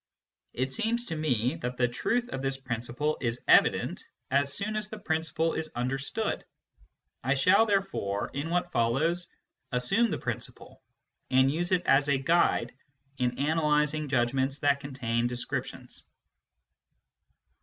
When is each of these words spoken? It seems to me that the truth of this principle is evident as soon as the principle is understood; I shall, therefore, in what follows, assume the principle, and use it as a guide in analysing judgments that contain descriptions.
It 0.53 0.73
seems 0.73 1.05
to 1.05 1.15
me 1.15 1.57
that 1.57 1.77
the 1.77 1.87
truth 1.87 2.27
of 2.29 2.41
this 2.41 2.57
principle 2.57 3.19
is 3.21 3.43
evident 3.47 4.03
as 4.31 4.51
soon 4.51 4.75
as 4.75 4.89
the 4.89 4.97
principle 4.97 5.53
is 5.53 5.69
understood; 5.75 6.43
I 7.23 7.35
shall, 7.35 7.67
therefore, 7.67 8.31
in 8.33 8.49
what 8.49 8.71
follows, 8.71 9.27
assume 9.71 10.09
the 10.09 10.17
principle, 10.17 10.81
and 11.29 11.51
use 11.51 11.71
it 11.71 11.85
as 11.85 12.09
a 12.09 12.17
guide 12.17 12.73
in 13.19 13.37
analysing 13.37 14.07
judgments 14.07 14.57
that 14.61 14.79
contain 14.79 15.27
descriptions. 15.27 16.01